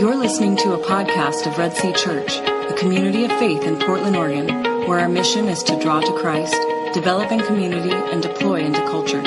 [0.00, 4.16] You're listening to a podcast of Red Sea Church, a community of faith in Portland,
[4.16, 4.48] Oregon,
[4.88, 6.56] where our mission is to draw to Christ,
[6.94, 9.20] develop in community, and deploy into culture.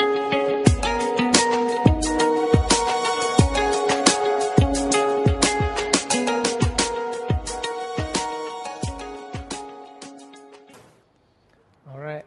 [11.88, 12.24] All right.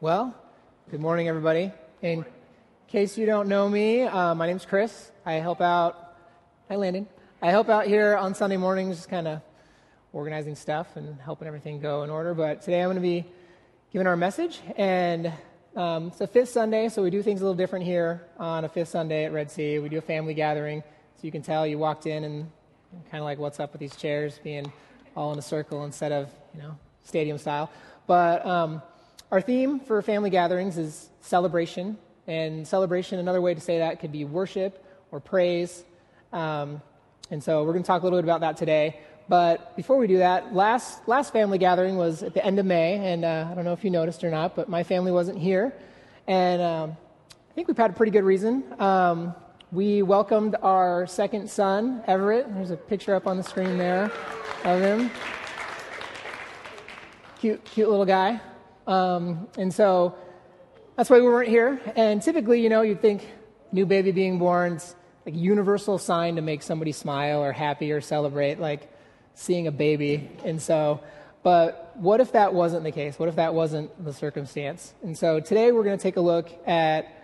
[0.00, 0.36] Well,
[0.92, 1.72] good morning, everybody.
[2.02, 2.24] In
[2.86, 5.10] case you don't know me, uh, my name's Chris.
[5.26, 6.14] I help out.
[6.68, 7.08] Hi, Landon.
[7.40, 9.40] I help out here on Sunday mornings, just kind of
[10.12, 12.34] organizing stuff and helping everything go in order.
[12.34, 13.24] But today I'm going to be
[13.92, 15.32] giving our message, and
[15.76, 18.68] um, it's a fifth Sunday, so we do things a little different here on a
[18.68, 19.78] fifth Sunday at Red Sea.
[19.78, 20.82] We do a family gathering,
[21.14, 22.50] so you can tell you walked in and
[23.08, 24.72] kind of like what's up with these chairs being
[25.14, 27.70] all in a circle instead of you know stadium style.
[28.08, 28.82] But um,
[29.30, 33.20] our theme for family gatherings is celebration, and celebration.
[33.20, 35.84] Another way to say that could be worship or praise.
[36.32, 36.82] Um,
[37.30, 39.00] and so we're going to talk a little bit about that today.
[39.28, 43.12] But before we do that, last, last family gathering was at the end of May,
[43.12, 45.74] and uh, I don't know if you noticed or not, but my family wasn't here.
[46.26, 46.96] And um,
[47.50, 48.64] I think we've had a pretty good reason.
[48.80, 49.34] Um,
[49.70, 52.46] we welcomed our second son, Everett.
[52.54, 54.10] There's a picture up on the screen there
[54.64, 55.10] of him.
[57.38, 58.40] Cute, cute little guy.
[58.86, 60.16] Um, and so
[60.96, 61.78] that's why we weren't here.
[61.94, 63.28] And typically, you know, you'd think
[63.72, 64.80] new baby being born,
[65.28, 68.90] like universal sign to make somebody smile or happy or celebrate, like
[69.34, 70.30] seeing a baby.
[70.42, 71.02] And so,
[71.42, 73.18] but what if that wasn't the case?
[73.18, 74.94] What if that wasn't the circumstance?
[75.02, 77.14] And so today we're going to take a look at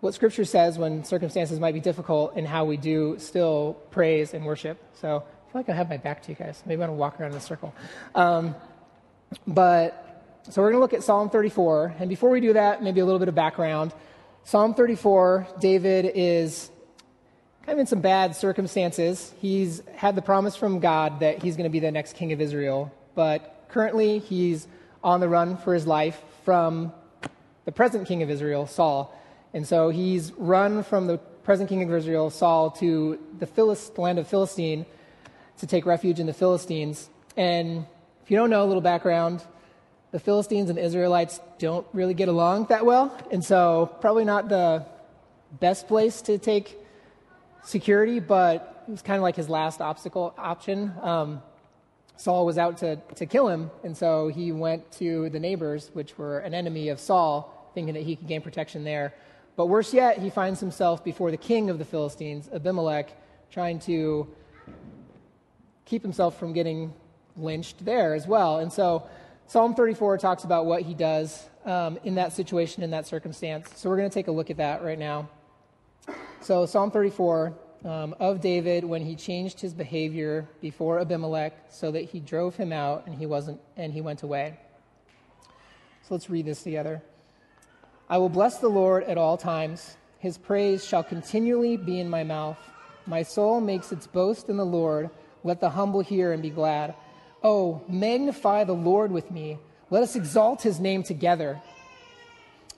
[0.00, 4.44] what Scripture says when circumstances might be difficult and how we do still praise and
[4.44, 4.82] worship.
[4.94, 6.64] So I feel like I have my back to you guys.
[6.66, 7.72] Maybe I'm going to walk around in a circle.
[8.16, 8.56] Um,
[9.46, 11.94] but so we're going to look at Psalm 34.
[12.00, 13.94] And before we do that, maybe a little bit of background.
[14.42, 16.70] Psalm 34, David is
[17.66, 19.34] kind of in some bad circumstances.
[19.40, 22.40] He's had the promise from God that he's going to be the next king of
[22.40, 24.68] Israel, but currently he's
[25.02, 26.92] on the run for his life from
[27.64, 29.12] the present king of Israel, Saul.
[29.52, 34.20] And so he's run from the present king of Israel, Saul, to the, Philist- land
[34.20, 34.86] of Philistine
[35.58, 37.10] to take refuge in the Philistines.
[37.36, 37.84] And
[38.22, 39.42] if you don't know a little background,
[40.12, 43.12] the Philistines and the Israelites don't really get along that well.
[43.32, 44.86] And so, probably not the
[45.58, 46.85] best place to take
[47.66, 50.92] security, but it was kind of like his last obstacle option.
[51.02, 51.42] Um,
[52.16, 56.16] Saul was out to, to kill him, and so he went to the neighbors, which
[56.16, 59.12] were an enemy of Saul, thinking that he could gain protection there.
[59.56, 63.10] But worse yet, he finds himself before the king of the Philistines, Abimelech,
[63.50, 64.28] trying to
[65.84, 66.94] keep himself from getting
[67.36, 68.60] lynched there as well.
[68.60, 69.06] And so
[69.46, 73.68] Psalm 34 talks about what he does um, in that situation, in that circumstance.
[73.76, 75.28] So we're going to take a look at that right now.
[76.40, 77.52] So, Psalm 34
[77.84, 82.72] um, of David when he changed his behavior before Abimelech so that he drove him
[82.72, 84.58] out and he, wasn't, and he went away.
[86.02, 87.02] So, let's read this together.
[88.08, 92.24] I will bless the Lord at all times, his praise shall continually be in my
[92.24, 92.58] mouth.
[93.06, 95.10] My soul makes its boast in the Lord.
[95.44, 96.94] Let the humble hear and be glad.
[97.42, 99.58] Oh, magnify the Lord with me.
[99.90, 101.60] Let us exalt his name together.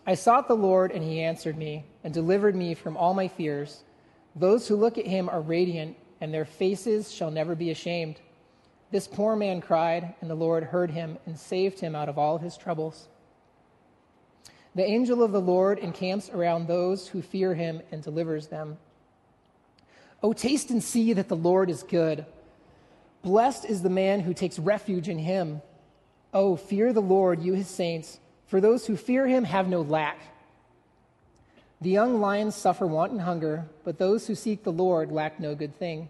[0.09, 3.85] I sought the Lord, and he answered me and delivered me from all my fears.
[4.35, 8.17] Those who look at him are radiant, and their faces shall never be ashamed.
[8.91, 12.39] This poor man cried, and the Lord heard him and saved him out of all
[12.39, 13.09] his troubles.
[14.75, 18.79] The angel of the Lord encamps around those who fear him and delivers them.
[20.23, 22.25] Oh, taste and see that the Lord is good.
[23.21, 25.61] Blessed is the man who takes refuge in him.
[26.33, 30.19] Oh, fear the Lord, you his saints, for those who fear him have no lack.
[31.81, 35.55] The young lions suffer want and hunger, but those who seek the Lord lack no
[35.55, 36.09] good thing.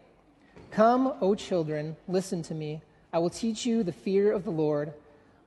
[0.71, 2.81] Come, O children, listen to me.
[3.13, 4.95] I will teach you the fear of the Lord.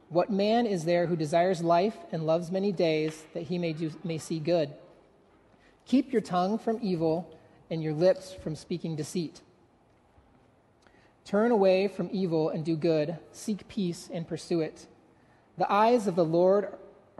[0.09, 3.91] What man is there who desires life and loves many days that he may, do,
[4.03, 4.71] may see good?
[5.85, 7.27] Keep your tongue from evil
[7.69, 9.41] and your lips from speaking deceit.
[11.23, 13.17] Turn away from evil and do good.
[13.31, 14.87] Seek peace and pursue it.
[15.57, 16.67] The eyes of the Lord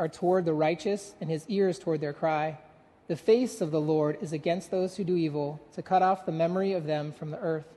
[0.02, 2.58] are toward the righteous, and his ears toward their cry.
[3.08, 6.32] The face of the Lord is against those who do evil, to cut off the
[6.32, 7.68] memory of them from the earth.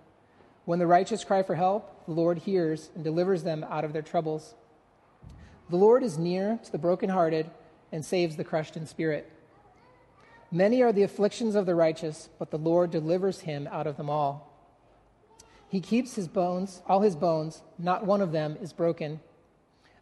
[0.64, 4.00] When the righteous cry for help, the Lord hears and delivers them out of their
[4.00, 4.54] troubles.
[5.68, 7.50] The Lord is near to the brokenhearted
[7.92, 9.30] and saves the crushed in spirit.
[10.50, 14.08] Many are the afflictions of the righteous, but the Lord delivers him out of them
[14.08, 14.50] all.
[15.68, 19.20] He keeps his bones, all his bones, not one of them is broken.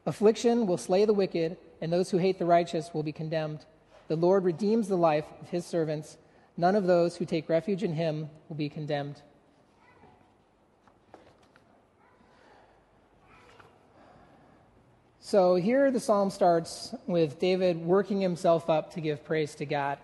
[0.06, 3.66] Affliction will slay the wicked, and those who hate the righteous will be condemned.
[4.06, 6.16] The Lord redeems the life of his servants.
[6.56, 9.20] None of those who take refuge in him will be condemned.
[15.18, 19.98] So here the psalm starts with David working himself up to give praise to God.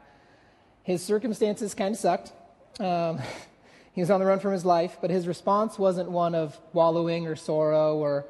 [0.83, 2.33] His circumstances kind of sucked.
[2.81, 3.21] Um,
[3.93, 7.29] he was on the run from his life, but his response wasn't one of wallowing
[7.29, 8.27] or sorrow or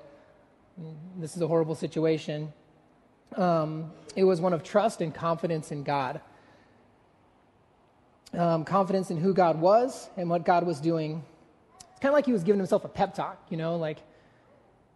[0.79, 2.53] mm, this is a horrible situation.
[3.37, 6.21] Um, it was one of trust and confidence in God.
[8.35, 11.23] Um, confidence in who God was and what God was doing.
[11.91, 13.99] It's kind of like he was giving himself a pep talk, you know, like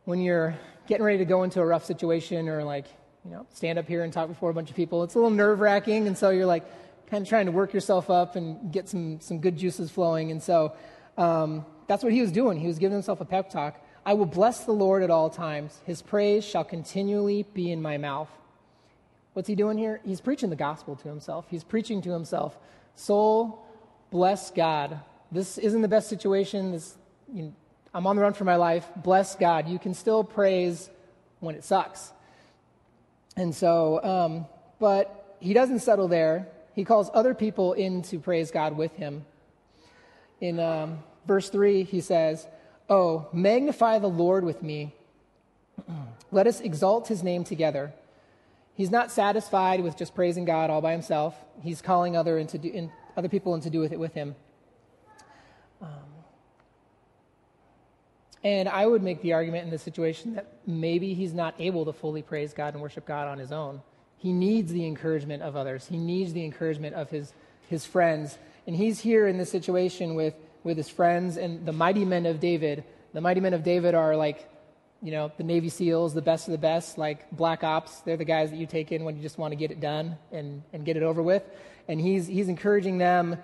[0.05, 0.57] when you're
[0.87, 2.87] getting ready to go into a rough situation or like,
[3.25, 5.03] you know, stand up here and talk before a bunch of people.
[5.03, 6.65] It's a little nerve wracking, and so you're like
[7.09, 10.31] kind of trying to work yourself up and get some, some good juices flowing.
[10.31, 10.75] And so
[11.17, 12.59] um, that's what he was doing.
[12.59, 13.81] He was giving himself a pep talk.
[14.05, 15.79] I will bless the Lord at all times.
[15.87, 18.29] His praise shall continually be in my mouth.
[19.33, 20.01] What's he doing here?
[20.05, 21.47] He's preaching the gospel to himself.
[21.49, 22.59] He's preaching to himself.
[22.97, 23.65] Soul,
[24.11, 25.01] bless God.
[25.31, 26.73] This isn't the best situation.
[26.73, 26.97] This,
[27.33, 27.53] you know,
[27.95, 28.87] I'm on the run for my life.
[28.97, 29.69] Bless God.
[29.69, 30.91] You can still praise
[31.41, 32.13] when it sucks.
[33.37, 34.47] And so, um,
[34.79, 36.49] but he doesn't settle there.
[36.75, 39.25] He calls other people in to praise God with him.
[40.41, 42.47] In um, verse 3, he says,
[42.89, 44.95] Oh, magnify the Lord with me.
[46.31, 47.93] Let us exalt his name together.
[48.75, 51.35] He's not satisfied with just praising God all by himself.
[51.63, 54.35] He's calling other, into do, in, other people in to do with it with him.
[55.81, 55.89] Um,
[58.43, 61.93] and I would make the argument in this situation that maybe he's not able to
[61.93, 63.83] fully praise God and worship God on his own.
[64.17, 67.35] He needs the encouragement of others, he needs the encouragement of his,
[67.69, 68.39] his friends.
[68.67, 70.35] And he's here in this situation with,
[70.65, 72.85] with his friends and the mighty men of David.
[73.13, 74.49] The mighty men of David are like,
[75.03, 78.01] you know, the Navy SEALs, the best of the best, like Black Ops.
[78.01, 80.17] They're the guys that you take in when you just want to get it done
[80.31, 81.43] and, and get it over with.
[81.89, 83.37] And he's, he's encouraging them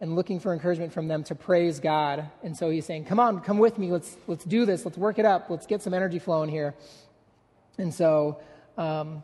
[0.00, 2.28] and looking for encouragement from them to praise God.
[2.42, 3.90] And so he's saying, Come on, come with me.
[3.90, 4.84] Let's, let's do this.
[4.84, 5.48] Let's work it up.
[5.48, 6.74] Let's get some energy flowing here.
[7.78, 8.40] And so
[8.76, 9.22] um,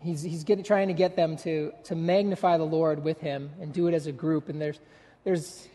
[0.00, 3.88] he's, he's trying to get them to, to magnify the Lord with him and do
[3.88, 4.48] it as a group.
[4.48, 4.78] And there's,
[5.24, 5.68] there's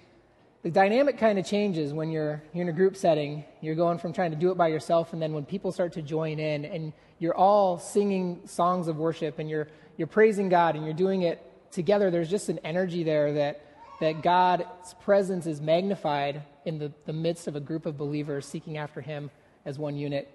[0.63, 3.45] the dynamic kind of changes when you're, you're in a group setting.
[3.62, 6.01] You're going from trying to do it by yourself, and then when people start to
[6.01, 9.68] join in and you're all singing songs of worship and you're,
[9.98, 13.63] you're praising God and you're doing it together, there's just an energy there that
[14.00, 18.77] that God's presence is magnified in the, the midst of a group of believers seeking
[18.77, 19.31] after him
[19.65, 20.31] as one unit.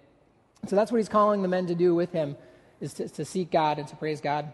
[0.67, 2.37] So that's what he's calling the men to do with him,
[2.81, 4.53] is to, to seek God and to praise God.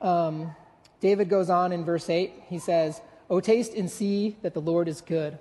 [0.00, 0.54] Um,
[1.00, 2.32] David goes on in verse 8.
[2.48, 3.00] He says,
[3.34, 5.40] O taste and see that the Lord is good.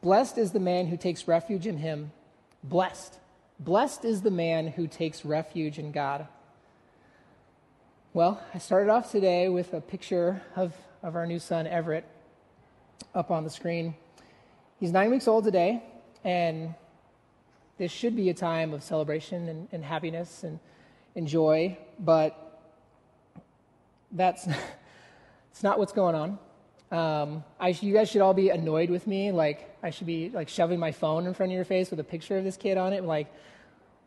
[0.00, 2.12] Blessed is the man who takes refuge in him.
[2.62, 3.18] Blessed.
[3.60, 6.26] Blessed is the man who takes refuge in God.
[8.14, 12.06] Well, I started off today with a picture of of our new son, Everett,
[13.14, 13.94] up on the screen.
[14.80, 15.82] He's nine weeks old today,
[16.24, 16.74] and
[17.76, 20.58] this should be a time of celebration and, and happiness and,
[21.14, 22.62] and joy, but
[24.10, 24.46] that's
[25.50, 26.38] it's not what's going on.
[26.90, 29.32] Um, I, you guys should all be annoyed with me.
[29.32, 32.04] Like, I should be like shoving my phone in front of your face with a
[32.04, 33.04] picture of this kid on it.
[33.04, 33.32] Like,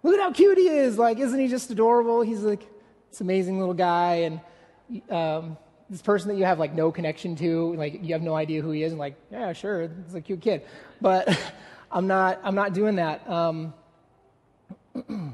[0.03, 0.97] look at how cute he is.
[0.97, 2.21] Like, isn't he just adorable?
[2.21, 2.65] He's like
[3.09, 4.15] this amazing little guy.
[4.89, 5.57] And um,
[5.89, 8.71] this person that you have like no connection to, like you have no idea who
[8.71, 10.63] he is, and like, yeah, sure, it's a cute kid,
[11.01, 11.27] but
[11.91, 13.27] I'm not, I'm not doing that.
[13.29, 13.74] Um,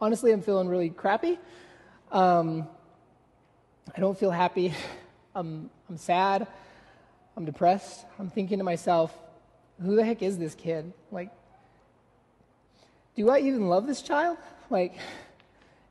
[0.00, 1.38] honestly, I'm feeling really crappy.
[2.12, 2.68] Um,
[3.96, 4.72] I don't feel happy.
[5.34, 6.46] I'm, I'm sad.
[7.36, 8.04] I'm depressed.
[8.18, 9.12] I'm thinking to myself,
[9.82, 10.92] who the heck is this kid?
[11.10, 11.30] Like,
[13.16, 14.38] do I even love this child?
[14.68, 14.94] Like,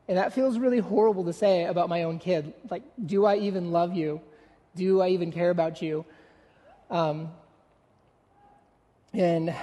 [0.07, 2.53] and that feels really horrible to say about my own kid.
[2.69, 4.21] Like, do I even love you?
[4.75, 6.05] Do I even care about you?
[6.89, 7.29] Um,
[9.13, 9.53] and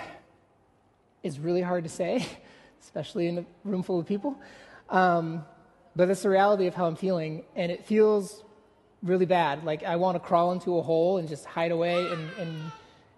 [1.23, 2.27] it's really hard to say,
[2.83, 4.39] especially in a room full of people.
[4.91, 5.45] Um,
[5.97, 8.45] but it's the reality of how I'm feeling, and it feels
[9.03, 9.65] really bad.
[9.65, 12.73] Like I want to crawl into a hole and just hide away and, and,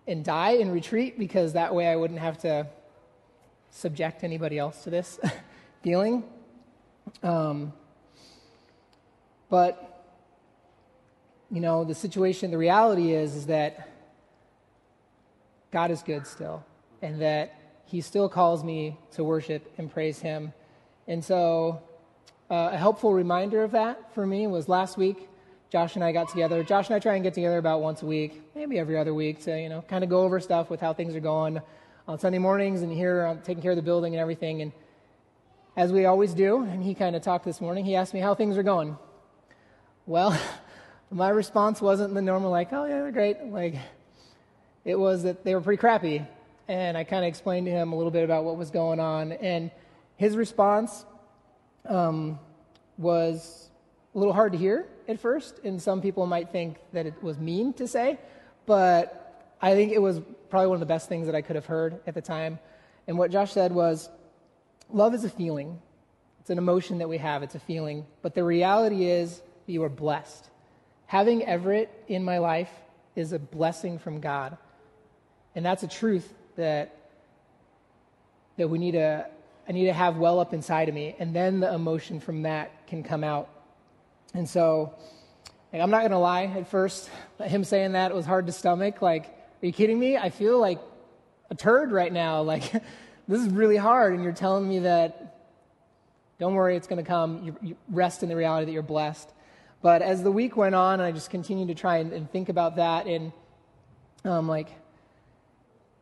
[0.06, 2.68] and die and retreat because that way I wouldn't have to
[3.70, 5.18] subject anybody else to this
[5.82, 6.22] feeling.
[7.22, 7.72] Um,
[9.50, 10.04] but,
[11.50, 13.88] you know, the situation, the reality is, is that
[15.72, 16.64] God is good still,
[17.02, 20.52] and that He still calls me to worship and praise Him.
[21.06, 21.82] And so,
[22.50, 25.28] uh, a helpful reminder of that for me was last week.
[25.70, 26.64] Josh and I got together.
[26.64, 29.44] Josh and I try and get together about once a week, maybe every other week,
[29.44, 31.60] to you know kind of go over stuff with how things are going
[32.06, 34.62] on Sunday mornings and here on taking care of the building and everything.
[34.62, 34.72] And
[35.76, 37.84] as we always do, and he kind of talked this morning.
[37.84, 38.96] He asked me how things are going.
[40.06, 40.36] Well,
[41.10, 43.44] my response wasn't the normal, like, oh, yeah, they're great.
[43.44, 43.76] Like,
[44.84, 46.26] it was that they were pretty crappy.
[46.66, 49.32] and I kind of explained to him a little bit about what was going on.
[49.32, 49.70] And
[50.16, 51.04] his response
[51.88, 52.38] um,
[52.96, 53.70] was
[54.14, 57.38] a little hard to hear at first, and some people might think that it was
[57.38, 58.18] mean to say,
[58.66, 61.66] but I think it was probably one of the best things that I could have
[61.66, 62.58] heard at the time.
[63.06, 64.08] And what Josh said was
[64.90, 65.80] love is a feeling,
[66.40, 69.88] it's an emotion that we have, it's a feeling, but the reality is you are
[69.88, 70.48] blessed.
[71.06, 72.70] Having Everett in my life
[73.16, 74.56] is a blessing from God.
[75.54, 76.94] And that's a truth that,
[78.56, 79.26] that we need to,
[79.68, 81.14] I need to have well up inside of me.
[81.18, 83.50] And then the emotion from that can come out.
[84.32, 84.94] And so,
[85.72, 87.10] like, I'm not going to lie, at first,
[87.42, 89.02] him saying that was hard to stomach.
[89.02, 90.16] Like, are you kidding me?
[90.16, 90.80] I feel like
[91.50, 92.42] a turd right now.
[92.48, 92.72] Like,
[93.28, 94.14] this is really hard.
[94.14, 95.36] And you're telling me that,
[96.38, 97.42] don't worry, it's going to come.
[97.42, 99.28] You, you rest in the reality that you're blessed.
[99.82, 102.76] But as the week went on, I just continued to try and, and think about
[102.76, 103.06] that.
[103.06, 103.32] And,
[104.24, 104.70] um, like,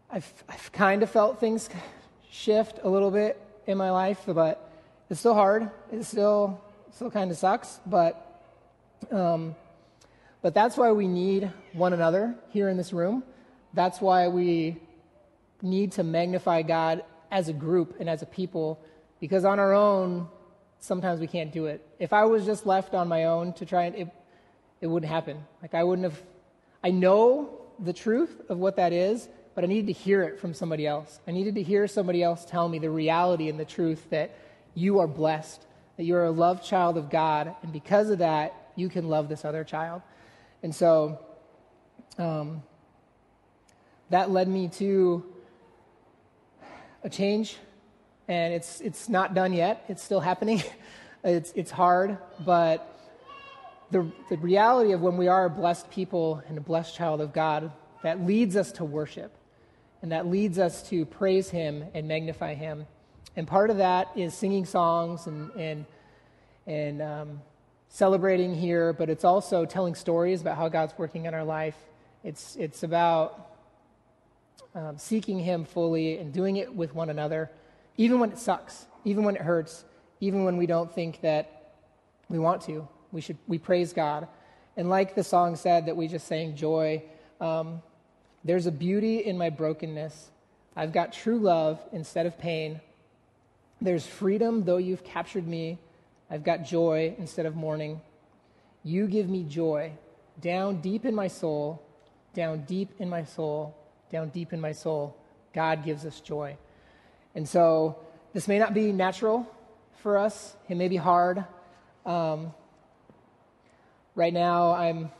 [0.08, 1.68] I've, I've kind of felt things
[2.30, 4.70] shift a little bit in my life, but
[5.10, 5.70] it's still hard.
[5.92, 6.60] It still
[6.92, 8.42] still kind of sucks, but
[9.10, 9.54] um,
[10.42, 13.22] but that's why we need one another here in this room.
[13.74, 14.76] That's why we
[15.62, 18.80] need to magnify God as a group and as a people,
[19.20, 20.28] because on our own,
[20.78, 21.86] sometimes we can't do it.
[21.98, 24.08] If I was just left on my own to try and it,
[24.80, 25.44] it wouldn't happen.
[25.62, 26.22] Like I wouldn't have.
[26.84, 30.52] I know the truth of what that is, but I needed to hear it from
[30.52, 31.18] somebody else.
[31.26, 34.36] I needed to hear somebody else tell me the reality and the truth that
[34.74, 35.64] you are blessed,
[35.96, 39.46] that you're a loved child of God, and because of that, you can love this
[39.46, 40.02] other child.
[40.62, 41.18] And so
[42.18, 42.62] um,
[44.10, 45.24] that led me to
[47.02, 47.56] a change,
[48.28, 49.86] and it's, it's not done yet.
[49.88, 50.62] It's still happening.
[51.24, 53.00] it's, it's hard, but
[53.90, 57.32] the, the reality of when we are a blessed people and a blessed child of
[57.32, 57.72] God,
[58.02, 59.34] that leads us to worship
[60.06, 62.86] and that leads us to praise Him and magnify Him.
[63.34, 65.84] And part of that is singing songs and, and,
[66.64, 67.40] and um,
[67.88, 71.74] celebrating here, but it's also telling stories about how God's working in our life.
[72.22, 73.50] It's, it's about
[74.76, 77.50] um, seeking Him fully and doing it with one another,
[77.96, 79.84] even when it sucks, even when it hurts,
[80.20, 81.72] even when we don't think that
[82.28, 82.86] we want to.
[83.10, 84.28] We should we praise God,
[84.76, 87.02] and like the song said that we just sang, joy.
[87.40, 87.82] Um,
[88.46, 90.30] there's a beauty in my brokenness.
[90.76, 92.80] I've got true love instead of pain.
[93.80, 95.78] There's freedom, though you've captured me.
[96.30, 98.00] I've got joy instead of mourning.
[98.84, 99.92] You give me joy
[100.40, 101.82] down deep in my soul,
[102.34, 103.76] down deep in my soul,
[104.12, 105.16] down deep in my soul.
[105.52, 106.56] God gives us joy.
[107.34, 107.98] And so
[108.32, 109.44] this may not be natural
[110.02, 111.44] for us, it may be hard.
[112.04, 112.54] Um,
[114.14, 115.10] right now, I'm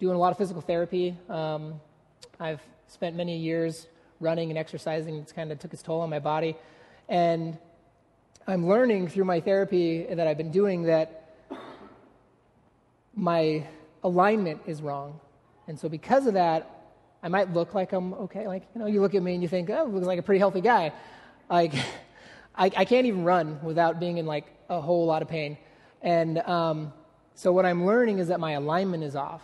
[0.00, 1.16] doing a lot of physical therapy.
[1.30, 1.80] Um,
[2.42, 3.86] I've spent many years
[4.18, 5.14] running and exercising.
[5.16, 6.56] It's kind of took its toll on my body.
[7.08, 7.56] And
[8.48, 11.36] I'm learning through my therapy that I've been doing that
[13.14, 13.64] my
[14.02, 15.20] alignment is wrong.
[15.68, 16.68] And so because of that,
[17.22, 18.48] I might look like I'm okay.
[18.48, 20.40] Like, you know, you look at me and you think, oh, looks like a pretty
[20.40, 20.92] healthy guy.
[21.48, 21.74] Like,
[22.56, 25.56] I, I, can't even run without being in like a whole lot of pain.
[26.02, 26.92] And um,
[27.36, 29.42] so what I'm learning is that my alignment is off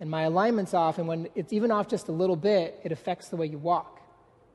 [0.00, 3.28] and my alignment's off, and when it's even off just a little bit, it affects
[3.28, 4.00] the way you walk.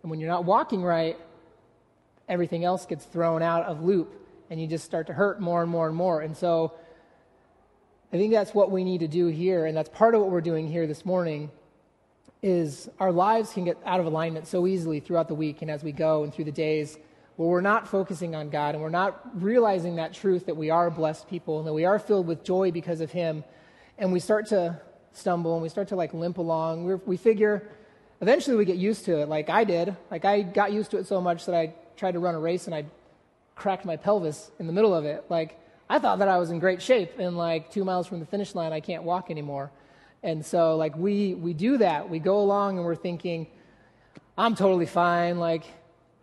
[0.02, 1.18] And when you're not walking right,
[2.30, 4.14] everything else gets thrown out of loop,
[4.50, 6.22] and you just start to hurt more and more and more.
[6.22, 6.74] And so
[8.14, 10.42] I think that's what we need to do here, and that's part of what we're
[10.42, 11.50] doing here this morning
[12.42, 15.84] is our lives can get out of alignment so easily throughout the week and as
[15.84, 16.98] we go and through the days
[17.36, 20.90] where we're not focusing on God and we're not realizing that truth that we are
[20.90, 23.44] blessed people and that we are filled with joy because of Him.
[23.98, 24.80] And we start to
[25.14, 26.86] stumble and we start to like limp along.
[26.86, 27.68] We're, we figure
[28.22, 29.96] eventually we get used to it, like I did.
[30.10, 32.66] Like I got used to it so much that I tried to run a race
[32.66, 32.86] and I
[33.56, 35.26] cracked my pelvis in the middle of it.
[35.30, 38.26] Like I thought that I was in great shape, and like two miles from the
[38.26, 39.72] finish line, I can't walk anymore.
[40.24, 42.10] And so like we we do that.
[42.10, 43.48] We go along and we're thinking,
[44.38, 45.38] I'm totally fine.
[45.38, 45.66] Like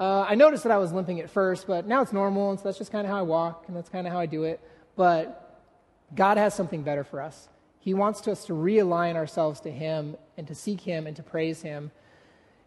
[0.01, 2.65] uh, I noticed that I was limping at first, but now it's normal, and so
[2.65, 4.61] that's just kind of how I walk, and that's kind of how I do it.
[4.97, 5.61] But
[6.15, 7.49] God has something better for us.
[7.81, 11.63] He wants us to realign ourselves to Him and to seek Him and to praise
[11.63, 11.91] Him.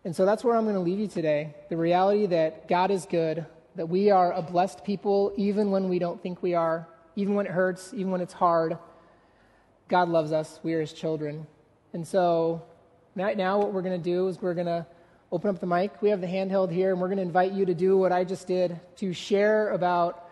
[0.03, 1.53] And so that's where I'm going to leave you today.
[1.69, 5.99] The reality that God is good, that we are a blessed people even when we
[5.99, 8.77] don't think we are, even when it hurts, even when it's hard.
[9.89, 10.59] God loves us.
[10.63, 11.45] We are His children.
[11.93, 12.63] And so
[13.15, 14.85] right now, what we're going to do is we're going to
[15.31, 16.01] open up the mic.
[16.01, 18.23] We have the handheld here, and we're going to invite you to do what I
[18.23, 20.29] just did to share about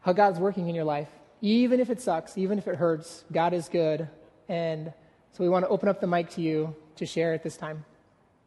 [0.00, 1.08] how God's working in your life
[1.40, 4.08] even if it sucks, even if it hurts, God is good.
[4.48, 4.92] And
[5.32, 7.84] so we want to open up the mic to you to share at this time.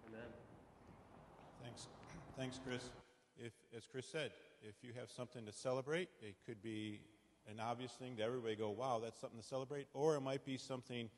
[0.08, 0.22] Amen.
[1.64, 1.88] Thanks,
[2.38, 2.90] Thanks, Chris.
[3.38, 4.32] If, as Chris said,
[4.62, 7.00] if you have something to celebrate, it could be
[7.50, 9.88] an obvious thing to everybody go, wow, that's something to celebrate.
[9.94, 11.10] Or it might be something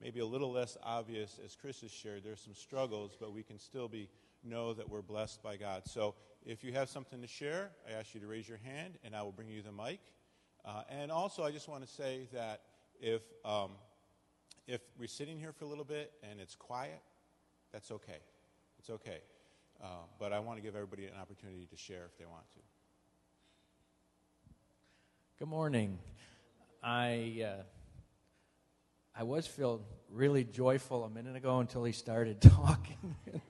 [0.00, 2.24] maybe a little less obvious, as Chris has shared.
[2.24, 4.08] There's some struggles, but we can still be
[4.42, 5.82] know that we're blessed by God.
[5.86, 6.14] So
[6.46, 9.22] if you have something to share, I ask you to raise your hand, and I
[9.22, 10.00] will bring you the mic.
[10.64, 12.60] Uh, and also, I just want to say that
[13.00, 13.70] if um,
[14.66, 17.00] if we're sitting here for a little bit and it's quiet,
[17.72, 18.18] that's okay.
[18.78, 19.20] It's okay.
[19.82, 19.86] Uh,
[20.18, 22.60] but I want to give everybody an opportunity to share if they want to.
[25.38, 25.98] Good morning.
[26.82, 27.62] I uh,
[29.14, 33.16] I was feeling really joyful a minute ago until he started talking.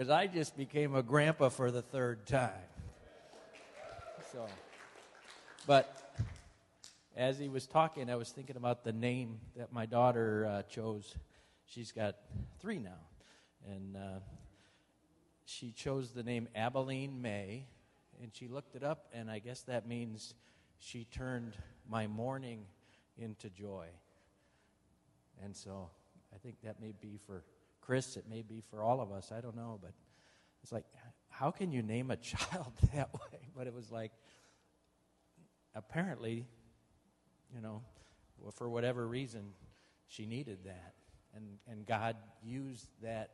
[0.00, 2.48] Because I just became a grandpa for the third time.
[4.32, 4.46] So,
[5.66, 6.14] but
[7.16, 11.14] as he was talking, I was thinking about the name that my daughter uh, chose.
[11.66, 12.16] She's got
[12.60, 13.00] three now.
[13.68, 14.20] And uh,
[15.44, 17.66] she chose the name Abilene May.
[18.22, 20.34] And she looked it up, and I guess that means
[20.78, 21.54] she turned
[21.88, 22.64] my mourning
[23.16, 23.86] into joy.
[25.42, 25.88] And so
[26.34, 27.44] I think that may be for
[27.80, 29.32] Chris, it may be for all of us.
[29.36, 29.78] I don't know.
[29.80, 29.92] But
[30.62, 30.84] it's like,
[31.28, 33.48] how can you name a child that way?
[33.56, 34.12] But it was like,
[35.74, 36.46] apparently,
[37.54, 37.82] you know,
[38.54, 39.52] for whatever reason,
[40.08, 40.94] she needed that.
[41.34, 43.30] And, and God used that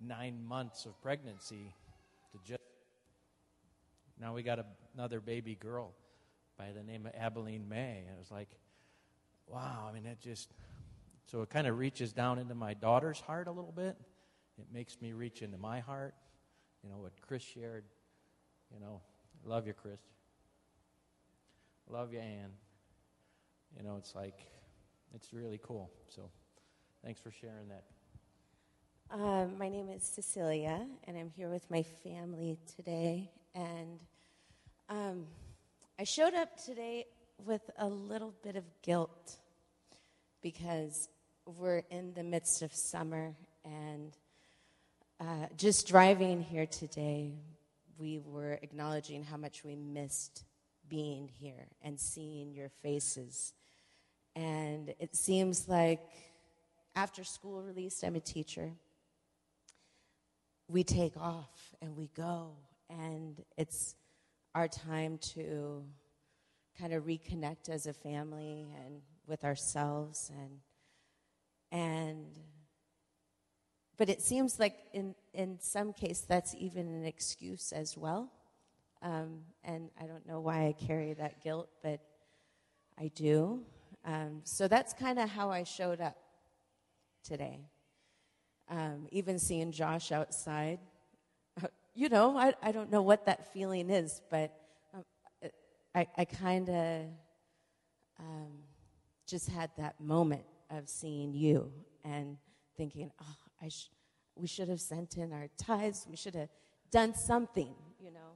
[0.00, 1.74] nine months of pregnancy
[2.32, 2.60] to just.
[4.20, 4.64] Now we got a,
[4.94, 5.92] another baby girl
[6.56, 8.04] by the name of Abilene May.
[8.06, 8.48] And it was like,
[9.46, 10.50] wow, I mean, it just.
[11.26, 13.96] So it kind of reaches down into my daughter's heart a little bit.
[14.58, 16.14] It makes me reach into my heart.
[16.82, 17.84] You know, what Chris shared.
[18.72, 19.00] You know,
[19.44, 20.00] love you, Chris.
[21.88, 22.50] Love you, Ann
[23.76, 24.38] you know, it's like,
[25.14, 25.90] it's really cool.
[26.08, 26.30] So
[27.04, 27.84] thanks for sharing that.
[29.10, 33.30] Um, my name is Cecilia, and I'm here with my family today.
[33.54, 34.00] And
[34.88, 35.26] um,
[35.98, 37.06] I showed up today
[37.44, 39.36] with a little bit of guilt
[40.42, 41.08] because
[41.46, 44.16] we're in the midst of summer, and
[45.20, 47.34] uh, just driving here today,
[47.98, 50.44] we were acknowledging how much we missed
[50.88, 53.52] being here and seeing your faces
[54.36, 56.00] and it seems like
[56.96, 58.72] after school released, I'm a teacher.
[60.68, 62.52] We take off and we go,
[62.88, 63.94] and it's
[64.54, 65.84] our time to
[66.78, 70.58] kind of reconnect as a family and with ourselves and
[71.70, 72.26] and
[73.96, 78.30] but it seems like in in some case that's even an excuse as well
[79.04, 82.00] um, and i don't know why i carry that guilt but
[82.98, 83.64] i do
[84.04, 86.16] um, so that's kind of how I showed up
[87.22, 87.60] today.
[88.68, 90.78] Um, even seeing Josh outside,
[91.94, 94.52] you know, I, I don't know what that feeling is, but
[94.94, 95.04] um,
[95.94, 97.02] I, I kind of
[98.18, 98.52] um,
[99.26, 101.72] just had that moment of seeing you
[102.04, 102.36] and
[102.76, 103.90] thinking, oh, I sh-
[104.36, 106.50] we should have sent in our tithes, we should have
[106.90, 108.33] done something, you know.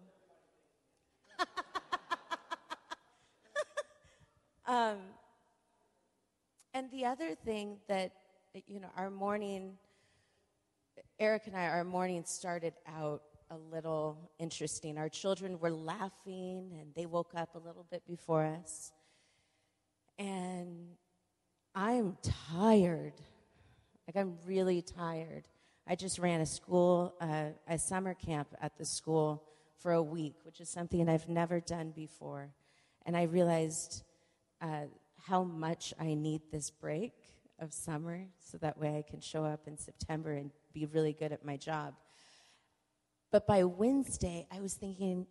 [4.69, 4.99] Um,
[6.75, 8.13] and the other thing that,
[8.67, 9.73] you know, our morning,
[11.19, 14.99] Eric and I, our morning started out a little interesting.
[14.99, 18.93] Our children were laughing and they woke up a little bit before us.
[20.19, 20.91] And
[21.75, 22.19] I'm
[22.53, 23.15] tired.
[24.07, 25.45] Like, I'm really tired.
[25.87, 29.43] I just ran a school, uh, a summer camp at the school
[29.79, 32.51] for a week, which is something I've never done before.
[33.07, 34.03] And I realized
[34.61, 34.87] uh,
[35.27, 37.13] how much I need this break
[37.59, 41.33] of summer so that way I can show up in September and be really good
[41.33, 41.95] at my job.
[43.31, 45.27] But by Wednesday, I was thinking,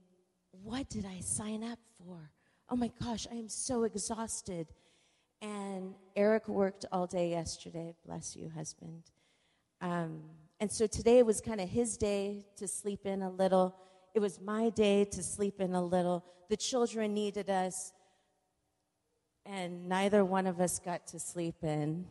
[0.52, 2.32] what did I sign up for?
[2.70, 4.68] Oh my gosh, I am so exhausted.
[5.42, 7.96] And Eric worked all day yesterday.
[8.06, 9.04] Bless you, husband.
[9.82, 10.22] Um,
[10.60, 13.76] and so today was kind of his day to sleep in a little.
[14.16, 16.26] It was my day to sleep in a little.
[16.50, 17.94] The children needed us
[19.48, 22.06] and neither one of us got to sleep in.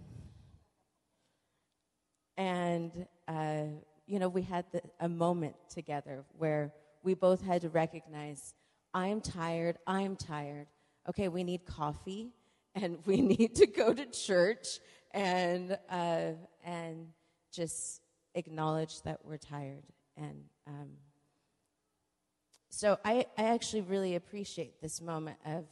[2.39, 3.65] And, uh,
[4.07, 6.73] you know, we had the, a moment together where
[7.03, 8.55] we both had to recognize
[8.95, 10.69] I'm tired, I'm tired.
[11.09, 12.31] Okay, we need coffee
[12.75, 14.81] and we need to go to church
[15.13, 16.33] and, uh,
[16.65, 17.09] and
[17.53, 18.01] just
[18.35, 19.85] acknowledge that we're tired.
[20.17, 20.89] And um,
[22.71, 25.65] so I, I actually really appreciate this moment of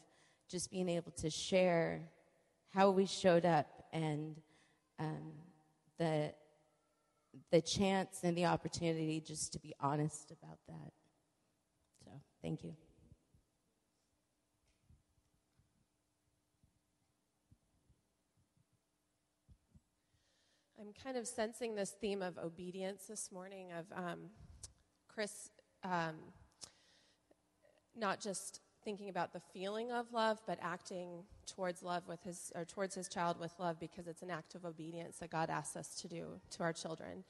[0.48, 2.00] just being able to share
[2.72, 4.37] how we showed up and
[4.98, 5.33] um,
[5.98, 6.33] the
[7.50, 10.92] the chance and the opportunity just to be honest about that.
[12.04, 12.11] So,
[12.42, 12.74] thank you.
[20.80, 24.18] I'm kind of sensing this theme of obedience this morning, of um,
[25.09, 25.50] Chris
[25.83, 26.16] um,
[27.96, 32.64] not just thinking about the feeling of love, but acting towards love with his or
[32.64, 36.01] towards his child with love because it's an act of obedience that God asks us
[36.03, 37.25] to do to our children.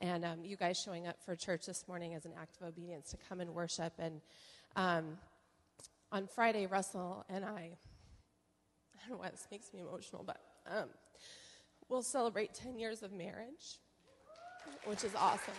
[0.00, 3.10] And um, you guys showing up for church this morning as an act of obedience
[3.10, 3.92] to come and worship.
[3.98, 4.20] And
[4.76, 5.18] um,
[6.10, 10.88] on Friday, Russell and I, I don't know why this makes me emotional, but um,
[11.88, 13.78] we'll celebrate 10 years of marriage,
[14.84, 15.54] which is awesome.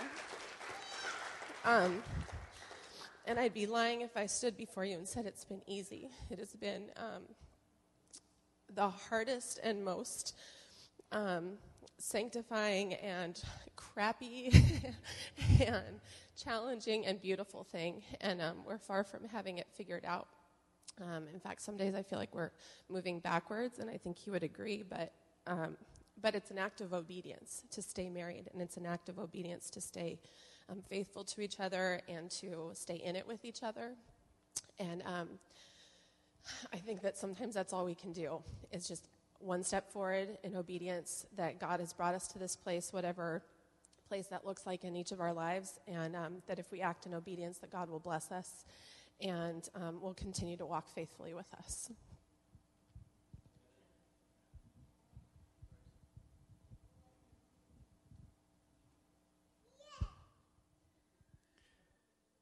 [3.28, 6.12] And I'd be lying if I stood before you and said it's been easy.
[6.30, 7.24] It has been um,
[8.72, 10.36] the hardest and most
[11.12, 11.54] um,
[11.98, 13.42] sanctifying and
[13.76, 14.54] crappy
[15.60, 16.00] and
[16.38, 18.04] challenging and beautiful thing.
[18.22, 20.28] And um, we're far from having it figured out.
[21.02, 22.52] Um, in fact, some days I feel like we're
[22.90, 25.14] moving backwards, and I think you would agree, but.
[25.48, 25.78] Um,
[26.22, 29.70] but it's an act of obedience to stay married, and it's an act of obedience
[29.72, 30.18] to stay
[30.70, 33.94] um, faithful to each other and to stay in it with each other.
[34.80, 35.30] And um,
[36.74, 39.08] I think that sometimes that's all we can do is just
[39.40, 43.44] one step forward in obedience that God has brought us to this place, whatever
[44.08, 47.06] place that looks like in each of our lives, and um, that if we act
[47.06, 48.66] in obedience, that God will bless us
[49.22, 51.92] and um, will continue to walk faithfully with us.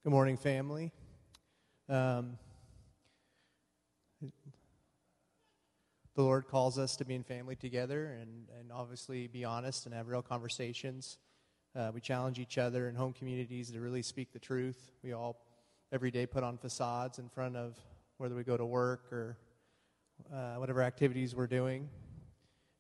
[0.04, 0.92] Good morning, family.
[1.88, 2.38] Um,
[4.22, 4.32] the
[6.22, 10.10] Lord calls us to be in family together and, and obviously be honest and have
[10.10, 11.20] real conversations.
[11.74, 14.92] Uh, we challenge each other in home communities to really speak the truth.
[15.04, 15.38] We all,
[15.94, 17.78] every day, put on facades in front of
[18.18, 19.38] whether we go to work or
[20.34, 21.88] uh, whatever activities we're doing.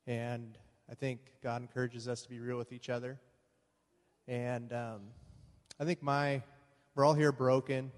[0.07, 0.57] And
[0.91, 3.17] I think God encourages us to be real with each other.
[4.27, 4.99] And um,
[5.79, 6.41] I think my
[6.95, 7.91] we're all here broken.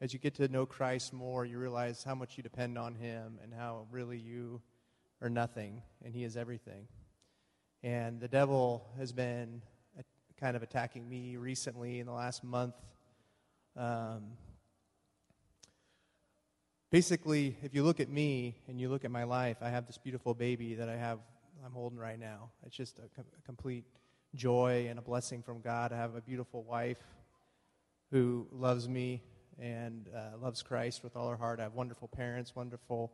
[0.00, 3.38] As you get to know Christ more, you realize how much you depend on Him
[3.42, 4.60] and how really you
[5.20, 6.88] are nothing and He is everything.
[7.84, 9.62] And the devil has been
[10.40, 12.74] kind of attacking me recently in the last month.
[13.76, 14.32] Um,
[16.90, 19.98] basically, if you look at me and you look at my life, I have this
[19.98, 21.20] beautiful baby that I have,
[21.64, 22.50] I'm holding right now.
[22.66, 23.84] It's just a, com- a complete
[24.34, 25.92] joy and a blessing from God.
[25.92, 26.98] I have a beautiful wife
[28.12, 29.22] who loves me
[29.58, 31.58] and uh, loves Christ with all her heart.
[31.58, 33.10] I have wonderful parents, wonderful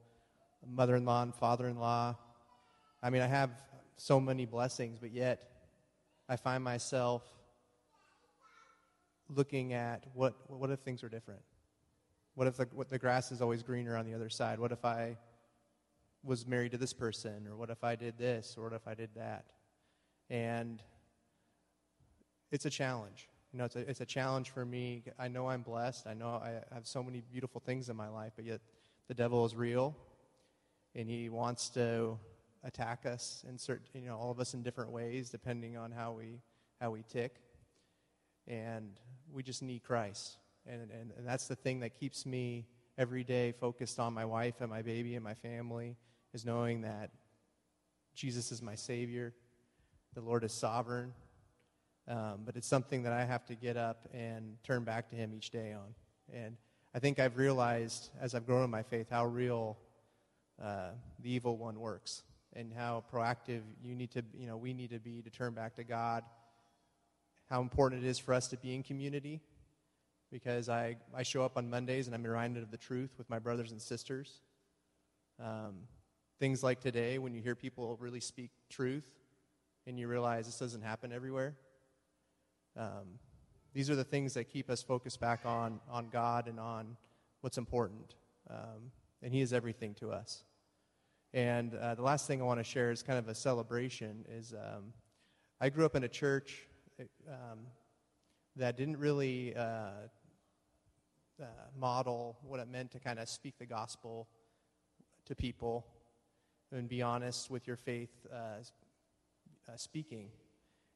[0.67, 2.17] mother in law and father in law.
[3.01, 3.51] I mean, I have
[3.97, 5.51] so many blessings, but yet
[6.29, 7.23] I find myself
[9.29, 11.43] looking at what, what if things are different?
[12.35, 14.59] What if the, what the grass is always greener on the other side?
[14.59, 15.17] What if I
[16.25, 17.47] was married to this person?
[17.47, 18.57] Or what if I did this?
[18.59, 19.45] Or what if I did that?
[20.29, 20.83] And
[22.51, 23.29] it's a challenge.
[23.53, 25.05] You know, it's a, it's a challenge for me.
[25.19, 26.07] I know I'm blessed.
[26.07, 28.61] I know I have so many beautiful things in my life, but yet
[29.09, 29.97] the devil is real,
[30.95, 32.19] and he wants to
[32.63, 36.13] attack us in certain, you know, all of us in different ways, depending on how
[36.13, 36.41] we
[36.81, 37.37] how we tick.
[38.47, 38.99] And
[39.33, 42.67] we just need Christ, and and, and that's the thing that keeps me
[42.99, 45.97] every day focused on my wife and my baby and my family,
[46.35, 47.11] is knowing that
[48.15, 49.33] Jesus is my Savior,
[50.15, 51.13] the Lord is sovereign,
[52.09, 55.33] um, but it's something that I have to get up and turn back to Him
[55.35, 55.95] each day on.
[56.33, 56.57] And
[56.95, 59.77] I think I've realized as I've grown in my faith how real
[60.63, 60.91] uh,
[61.21, 62.23] the evil one works
[62.55, 65.77] and how proactive you need to, you know, we need to be to turn back
[65.77, 66.25] to God.
[67.51, 69.41] How important it is for us to be in community
[70.31, 73.39] because I, I show up on Mondays and I'm reminded of the truth with my
[73.39, 74.41] brothers and sisters.
[75.43, 75.81] Um,
[76.41, 79.07] things like today, when you hear people really speak truth
[79.87, 81.55] and you realize this doesn't happen everywhere,
[82.79, 83.19] um,
[83.75, 86.97] these are the things that keep us focused back on, on God and on
[87.41, 88.15] what's important.
[88.49, 90.45] Um, and He is everything to us.
[91.35, 94.25] And uh, the last thing I want to share is kind of a celebration.
[94.31, 94.93] Is um,
[95.61, 96.67] I grew up in a church
[97.29, 97.59] um,
[98.57, 99.91] that didn't really uh,
[101.41, 101.45] uh,
[101.79, 104.29] model what it meant to kind of speak the gospel
[105.27, 105.87] to people
[106.73, 108.37] and be honest with your faith uh,
[109.69, 110.31] uh, speaking.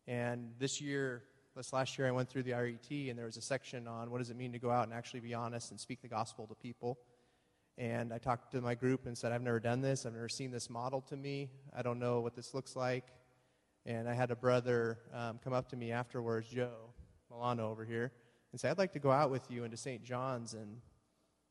[0.07, 1.23] And this year,
[1.57, 4.19] this last year I went through the RET, and there was a section on what
[4.19, 6.55] does it mean to go out and actually be honest and speak the gospel to
[6.55, 6.99] people.
[7.77, 10.07] And I talked to my group and said, I've never done this.
[10.07, 11.51] I've never seen this model to me.
[11.75, 13.05] I don't know what this looks like.
[13.85, 16.93] And I had a brother um, come up to me afterwards, Joe
[17.31, 18.12] Milano over here,
[18.53, 20.05] and say, I'd like to go out with you into St.
[20.05, 20.79] John's and,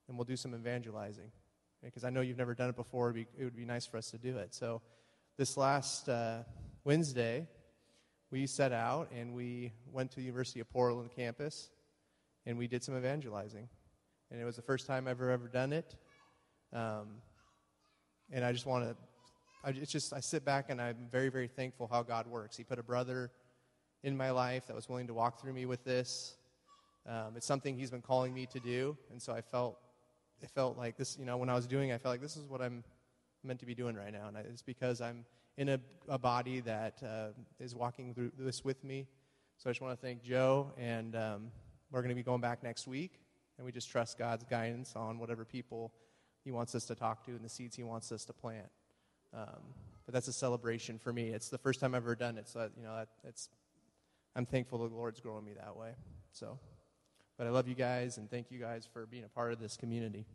[0.08, 1.32] and we'll do some evangelizing.
[1.84, 3.98] Because I know you've never done it before, it'd be, it would be nice for
[3.98, 4.54] us to do it.
[4.54, 4.82] So
[5.38, 6.44] this last uh,
[6.84, 7.48] Wednesday,
[8.32, 11.70] we set out and we went to the University of Portland campus
[12.46, 13.68] and we did some evangelizing.
[14.32, 15.96] And it was the first time I've ever, ever done it.
[16.74, 17.18] Um,
[18.32, 18.96] and I just want to,
[19.64, 22.56] I, it's just, I sit back and I'm very, very thankful how God works.
[22.56, 23.32] He put a brother
[24.04, 26.38] in my life that was willing to walk through me with this.
[27.08, 28.98] Um, it's something He's been calling me to do.
[29.12, 29.78] And so I felt,
[30.42, 32.38] it felt like this, you know, when I was doing it, I felt like this
[32.38, 32.86] is what I'm
[33.44, 34.30] meant to be doing right now.
[34.30, 35.26] And it's because I'm
[35.62, 37.28] in a, a body that uh,
[37.60, 39.06] is walking through this with me.
[39.60, 41.52] So I just want to thank Joe, and um,
[41.92, 43.20] we're going to be going back next week,
[43.58, 45.94] and we just trust God's guidance on whatever people
[46.44, 48.70] He wants us to talk to and the seeds He wants us to plant.
[49.36, 49.62] Um,
[50.06, 51.30] but that's a celebration for me.
[51.30, 53.48] It's the first time I've ever done it, so you know that, it's.
[54.36, 55.92] I'm thankful the Lord's growing me that way.
[56.32, 56.58] So,
[57.38, 59.78] but I love you guys, and thank you guys for being a part of this
[59.78, 60.26] community.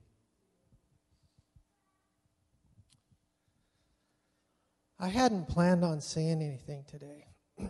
[4.99, 7.27] I hadn't planned on saying anything today.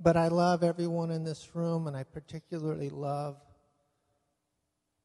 [0.00, 3.36] but I love everyone in this room, and I particularly love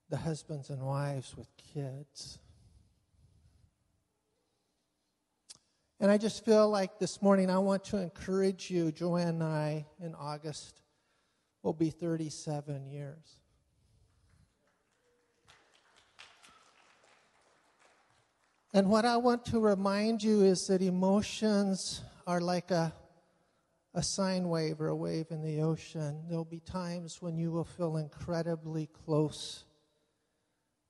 [0.09, 2.39] the husbands and wives with kids.
[5.99, 8.91] And I just feel like this morning I want to encourage you.
[8.91, 10.81] Joanne and I, in August,
[11.61, 13.42] will be 37 years.
[18.75, 22.91] And what I want to remind you is that emotions are like a,
[23.93, 26.23] a sine wave or a wave in the ocean.
[26.27, 29.65] There'll be times when you will feel incredibly close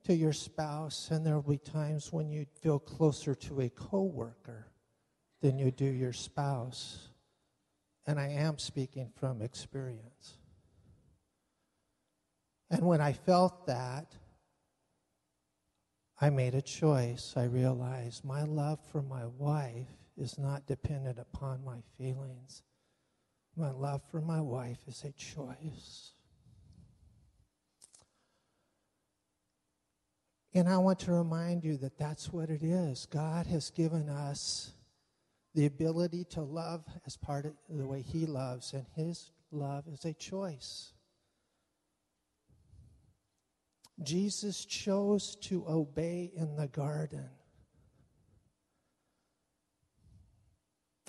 [0.06, 4.68] to your spouse, and there will be times when you feel closer to a coworker
[5.42, 7.10] than you do your spouse.
[8.06, 10.38] And I am speaking from experience.
[12.70, 14.16] And when I felt that,
[16.24, 17.34] I made a choice.
[17.36, 22.64] I realized my love for my wife is not dependent upon my feelings.
[23.58, 26.14] My love for my wife is a choice.
[30.54, 33.06] And I want to remind you that that's what it is.
[33.06, 34.72] God has given us
[35.54, 40.06] the ability to love as part of the way He loves, and His love is
[40.06, 40.93] a choice.
[44.02, 47.30] Jesus chose to obey in the garden.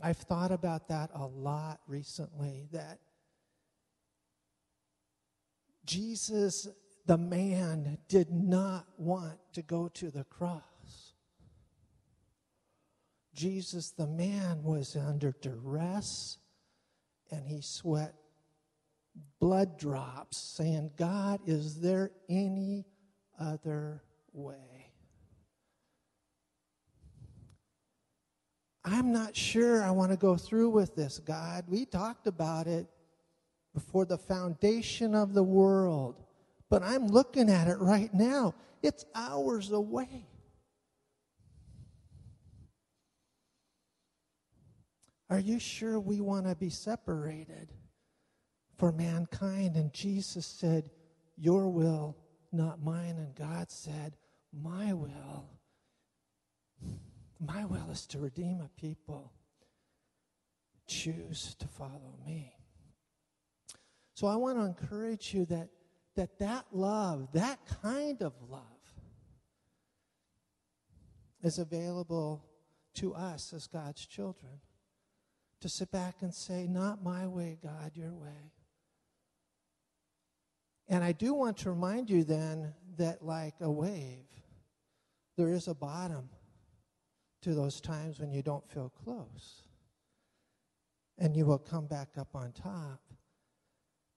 [0.03, 2.99] I've thought about that a lot recently that
[5.87, 6.69] Jesus,
[7.07, 11.15] the man, did not want to go to the cross.
[13.35, 16.39] Jesus, the man, was under duress
[17.31, 18.15] and he sweat
[19.41, 22.87] blood drops, saying, God, is there any
[23.39, 24.93] other way?
[28.85, 31.65] I'm not sure I want to go through with this, God.
[31.69, 32.87] We talked about it
[33.73, 36.23] before the foundation of the world,
[36.69, 38.55] but I'm looking at it right now.
[38.83, 40.27] It's hours away.
[45.31, 47.73] Are you sure we want to be separated?
[48.85, 49.77] For mankind.
[49.77, 50.91] And Jesus said,
[51.39, 52.19] Your will,
[52.53, 53.17] not mine.
[53.17, 54.15] And God said,
[54.53, 55.49] My will.
[57.41, 59.33] My will is to redeem a people.
[60.87, 62.53] Choose to follow me.
[64.13, 65.71] So I want to encourage you that
[66.17, 68.61] that, that love, that kind of love,
[71.43, 72.45] is available
[72.97, 74.61] to us as God's children.
[75.61, 78.53] To sit back and say, Not my way, God, your way.
[80.89, 84.27] And I do want to remind you then that, like a wave,
[85.37, 86.29] there is a bottom
[87.43, 89.63] to those times when you don't feel close.
[91.19, 93.01] And you will come back up on top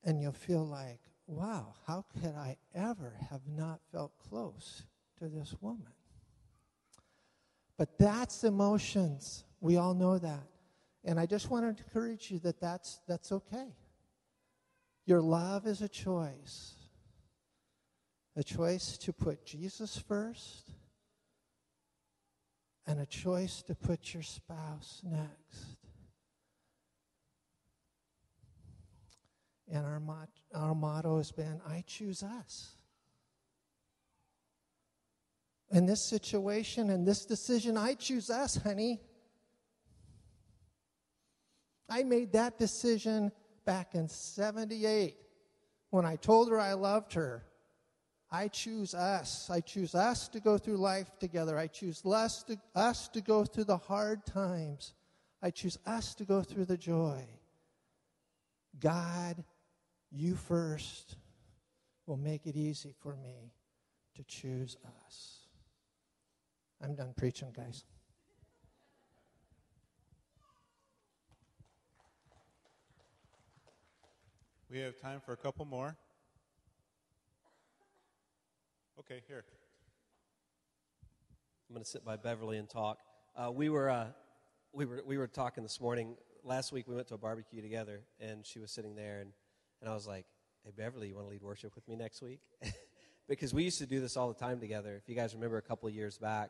[0.03, 4.83] and you'll feel like, wow, how could I ever have not felt close
[5.19, 5.93] to this woman?
[7.77, 9.43] But that's emotions.
[9.59, 10.47] We all know that.
[11.03, 13.75] And I just want to encourage you that that's, that's okay.
[15.07, 16.77] Your love is a choice
[18.37, 20.69] a choice to put Jesus first,
[22.85, 25.77] and a choice to put your spouse next.
[29.69, 32.75] And our, mot- our motto has been I choose us.
[35.71, 39.01] In this situation, in this decision, I choose us, honey.
[41.89, 43.31] I made that decision
[43.67, 45.17] back in 78
[45.89, 47.43] when I told her I loved her.
[48.31, 49.49] I choose us.
[49.49, 51.57] I choose us to go through life together.
[51.57, 54.93] I choose us to, us to go through the hard times.
[55.41, 57.25] I choose us to go through the joy.
[58.79, 59.43] God,
[60.11, 61.17] you first
[62.05, 63.51] will make it easy for me
[64.15, 65.39] to choose us.
[66.81, 67.83] I'm done preaching, guys.
[74.69, 75.95] We have time for a couple more.
[78.99, 79.45] Okay, here.
[81.69, 82.97] I'm going to sit by Beverly and talk.
[83.33, 84.07] Uh, we were uh,
[84.73, 86.17] we were we were talking this morning.
[86.43, 89.31] Last week we went to a barbecue together, and she was sitting there, and
[89.79, 90.25] and I was like,
[90.65, 92.41] "Hey, Beverly, you want to lead worship with me next week?"
[93.29, 94.97] because we used to do this all the time together.
[95.01, 96.49] If you guys remember, a couple years back,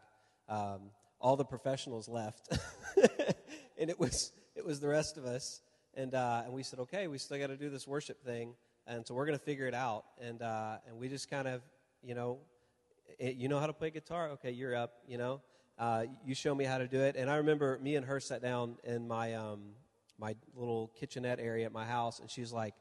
[0.49, 0.89] um,
[1.21, 2.49] all the professionals left,
[3.77, 5.61] and it was it was the rest of us,
[5.97, 8.53] and uh, and we said, "Okay, we still got to do this worship thing."
[8.89, 11.61] And so we're going to figure it out, and uh, and we just kind of
[12.03, 12.39] you know,
[13.19, 14.29] it, you know how to play guitar?
[14.29, 15.41] Okay, you're up, you know.
[15.77, 17.15] Uh, you show me how to do it.
[17.15, 19.73] And I remember me and her sat down in my, um,
[20.17, 22.73] my little kitchenette area at my house, and she's like,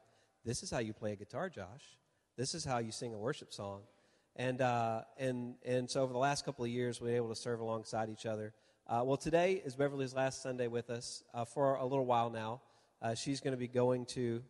[0.45, 1.97] This is how you play a guitar, Josh.
[2.37, 3.81] This is how you sing a worship song.
[4.35, 7.35] And, uh, and, and so over the last couple of years, we were able to
[7.35, 8.53] serve alongside each other.
[8.87, 12.61] Uh, well, today is Beverly's last Sunday with us uh, for a little while now.
[13.01, 14.41] Uh, she's going to be going to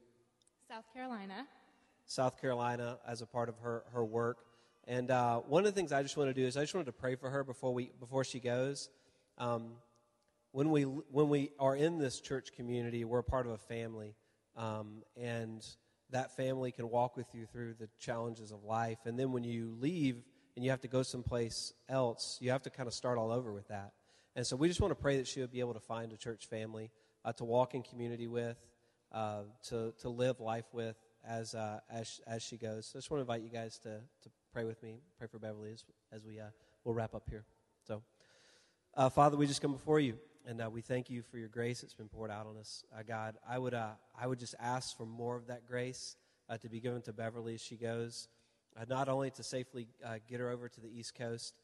[0.69, 1.45] South Carolina.
[2.05, 4.37] South Carolina as a part of her, her work.
[4.87, 6.85] And uh, one of the things I just want to do is I just wanted
[6.85, 8.89] to pray for her before we before she goes.
[9.37, 9.73] Um,
[10.51, 14.15] when we when we are in this church community, we're a part of a family,
[14.55, 15.65] um, and
[16.11, 18.99] that family can walk with you through the challenges of life.
[19.05, 20.23] And then when you leave
[20.55, 23.51] and you have to go someplace else, you have to kind of start all over
[23.51, 23.91] with that.
[24.37, 26.17] And so we just want to pray that she would be able to find a
[26.17, 26.91] church family
[27.25, 28.57] uh, to walk in community with,
[29.11, 32.87] uh, to to live life with as uh, as as she goes.
[32.87, 35.39] So I just want to invite you guys to to pray with me, pray for
[35.39, 36.45] Beverly as, as we uh,
[36.83, 37.45] will wrap up here.
[37.87, 38.01] So,
[38.95, 41.81] uh, Father, we just come before you, and uh, we thank you for your grace
[41.81, 43.37] that's been poured out on us, uh, God.
[43.47, 46.15] I would uh, I would just ask for more of that grace
[46.49, 48.27] uh, to be given to Beverly as she goes,
[48.87, 49.87] not only to safely
[50.29, 51.55] get her over to the East Coast,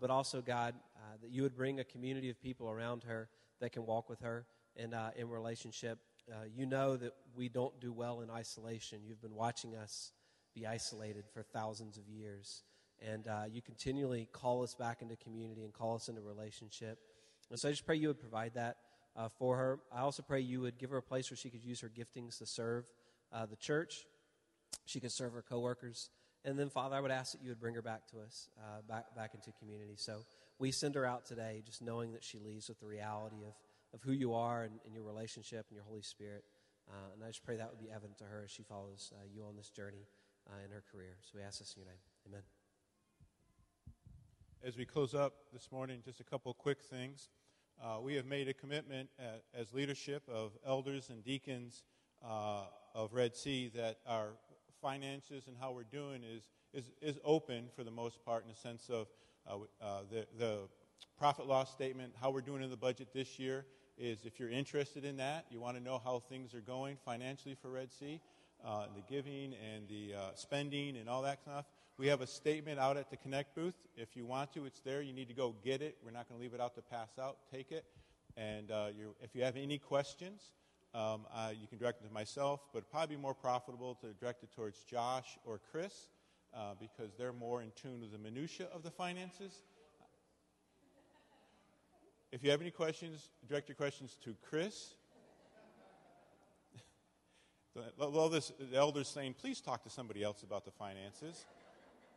[0.00, 0.74] but also, God,
[1.22, 3.28] that you would bring a community of people around her
[3.60, 5.98] that can walk with her in in relationship.
[6.56, 9.00] you know that we don't do well in isolation.
[9.04, 10.12] You've been watching us
[10.54, 12.62] be isolated for thousands of years.
[13.06, 16.98] And uh, you continually call us back into community and call us into relationship.
[17.50, 18.76] And so I just pray you would provide that
[19.16, 19.80] uh, for her.
[19.92, 22.38] I also pray you would give her a place where she could use her giftings
[22.38, 22.84] to serve
[23.32, 24.06] uh, the church.
[24.86, 26.10] She could serve her coworkers.
[26.44, 28.82] And then, Father, I would ask that you would bring her back to us, uh,
[28.88, 29.94] back, back into community.
[29.96, 30.20] So
[30.58, 33.54] we send her out today just knowing that she leaves with the reality of,
[33.94, 36.44] of who you are and, and your relationship and your Holy Spirit.
[36.90, 39.24] Uh, and I just pray that would be evident to her as she follows uh,
[39.32, 40.08] you on this journey
[40.50, 41.16] uh, in her career.
[41.22, 42.00] So we ask this in your name.
[42.28, 42.42] Amen.
[44.62, 47.30] As we close up this morning, just a couple quick things.
[47.82, 51.84] Uh, we have made a commitment at, as leadership of elders and deacons
[52.24, 54.30] uh, of Red Sea that our
[54.80, 58.56] finances and how we're doing is, is, is open for the most part in the
[58.56, 59.06] sense of
[59.46, 60.58] uh, uh, the, the
[61.18, 63.64] profit loss statement, how we're doing in the budget this year
[63.98, 67.56] is if you're interested in that, you want to know how things are going financially
[67.60, 68.20] for Red Sea,
[68.64, 71.66] uh, the giving and the uh, spending and all that stuff.
[71.96, 73.76] We have a statement out at the Connect booth.
[73.96, 75.00] If you want to, it's there.
[75.00, 75.96] You need to go get it.
[76.04, 77.36] We're not going to leave it out to pass out.
[77.52, 77.84] Take it.
[78.36, 78.88] And uh,
[79.22, 80.42] if you have any questions,
[80.92, 84.42] um, uh, you can direct it to myself, but probably be more profitable to direct
[84.42, 86.08] it towards Josh or Chris
[86.52, 89.62] uh, because they're more in tune with the minutia of the finances.
[92.34, 94.94] If you have any questions, direct your questions to Chris
[98.00, 101.44] all this, the elders saying, please talk to somebody else about the finances.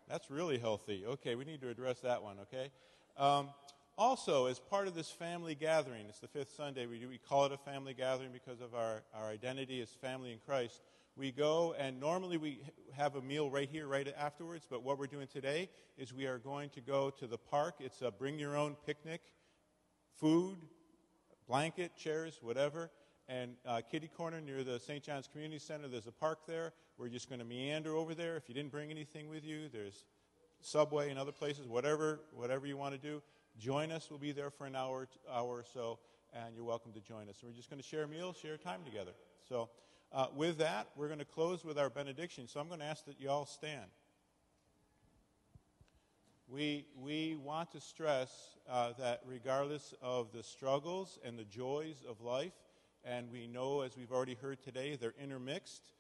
[0.09, 1.03] That's really healthy.
[1.05, 2.71] Okay, we need to address that one, okay?
[3.15, 3.49] Um,
[3.95, 7.51] also, as part of this family gathering, it's the fifth Sunday, we, we call it
[7.51, 10.81] a family gathering because of our, our identity as family in Christ.
[11.15, 12.61] We go, and normally we
[12.95, 16.39] have a meal right here, right afterwards, but what we're doing today is we are
[16.39, 17.75] going to go to the park.
[17.79, 19.21] It's a bring your own picnic,
[20.19, 20.57] food,
[21.47, 22.89] blanket, chairs, whatever
[23.29, 25.03] and uh, kitty corner near the St.
[25.03, 25.87] John's Community Center.
[25.87, 26.73] There's a park there.
[26.97, 28.37] We're just going to meander over there.
[28.37, 30.05] If you didn't bring anything with you, there's
[30.61, 31.67] Subway and other places.
[31.67, 33.21] Whatever, whatever you want to do,
[33.59, 34.07] join us.
[34.09, 35.99] We'll be there for an hour, hour or so,
[36.33, 37.37] and you're welcome to join us.
[37.41, 39.11] And We're just going to share a meal, share time together.
[39.47, 39.69] So,
[40.13, 42.47] uh, with that, we're going to close with our benediction.
[42.47, 43.87] So I'm going to ask that you all stand.
[46.49, 52.21] We, we want to stress uh, that regardless of the struggles and the joys of
[52.21, 52.53] life,
[53.07, 55.91] And we know, as we've already heard today, they're intermixed,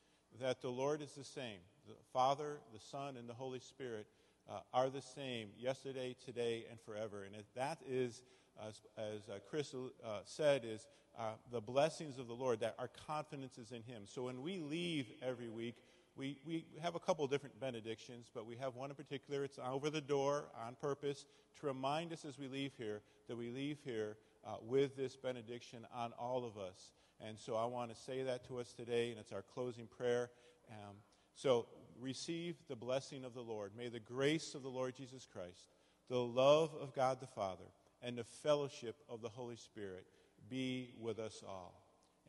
[0.41, 1.59] that the Lord is the same.
[1.87, 4.07] The Father, the Son, and the Holy Spirit
[4.49, 7.23] uh, are the same yesterday, today, and forever.
[7.23, 8.23] And that is,
[8.61, 10.85] as, as uh, Chris uh, said, is
[11.17, 14.03] uh, the blessings of the Lord, that our confidence is in Him.
[14.05, 15.75] So when we leave every week,
[16.17, 19.43] we, we have a couple different benedictions, but we have one in particular.
[19.43, 21.25] It's over the door on purpose
[21.59, 25.85] to remind us as we leave here that we leave here uh, with this benediction
[25.93, 26.93] on all of us.
[27.19, 30.29] And so I want to say that to us today, and it's our closing prayer.
[30.71, 30.95] Um,
[31.35, 31.67] so
[31.99, 33.71] receive the blessing of the Lord.
[33.77, 35.69] May the grace of the Lord Jesus Christ,
[36.09, 37.65] the love of God the Father,
[38.01, 40.05] and the fellowship of the Holy Spirit
[40.49, 41.81] be with us all.